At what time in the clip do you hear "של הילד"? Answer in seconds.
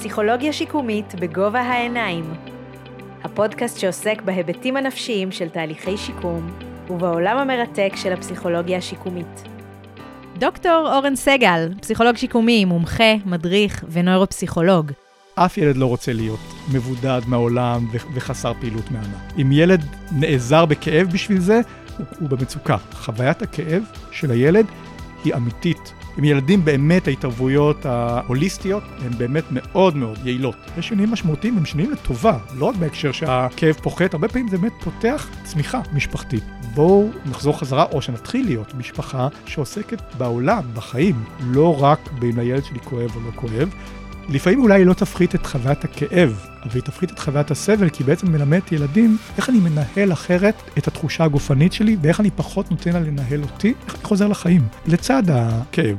24.10-24.66